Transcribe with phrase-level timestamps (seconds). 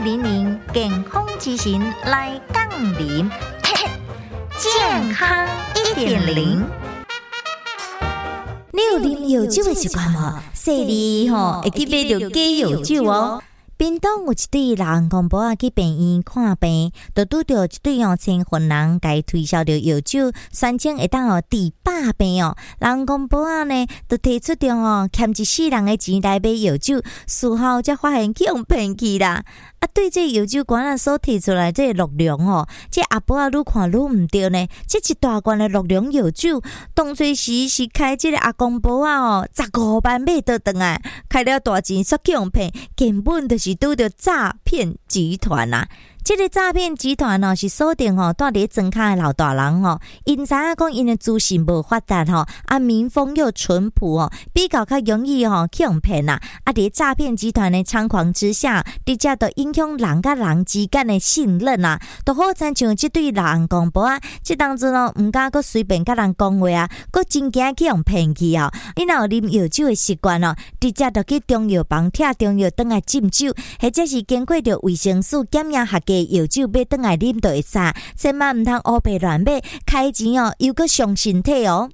[0.00, 2.66] 四零零健康之行来杠
[2.98, 3.30] 铃，
[4.56, 6.64] 健康一点零。
[8.72, 10.38] 你有啉药酒的习惯无？
[10.54, 13.42] 细里吼会去买着假药酒哦。
[13.76, 22.56] 屏东有一对人公婆啊去病院看病，就拄着一对哦青婚人，甲伊推销着药酒，宣称会当哦治百病哦。
[22.78, 29.44] 人公婆啊呢，就提出着哦欠一世人的钱来买药酒，事后才发现去用骗去啦。
[29.80, 34.66] 啊，对这药酒馆啊所提出来这六量哦，这阿婆啊愈看愈毋对呢。
[34.86, 36.62] 这一大罐的六量药酒，
[36.94, 45.88] 当初时是开这个阿公婆啊哦，十五万买倒转来，开了大钱煞去用骗，根本就是拄着诈骗集团啊！
[46.22, 56.40] 这个诈骗集团哦，是锁定哦，住伫庄卡的老大人哦，因知影讲因的资讯无发达吼，啊民风又淳朴哦，比较较容易吼去互骗啦。
[56.64, 68.70] 啊，伫诈骗集团的猖狂之下，直接都影响人甲人之间的信任啊，都好亲像即对老人公婆啊，即当中哦，毋敢阁随便甲人讲话啊，阁真惊去用骗去哦。
[68.94, 75.98] 你若有啉药酒的习惯哦，直接就去中药房拆中药倒来浸酒，或者是经过着卫生署检验合
[76.30, 77.78] 药酒买倒来啉就会使，
[78.14, 81.88] 千万毋通乌白乱买，开钱哦又搁伤身体哦。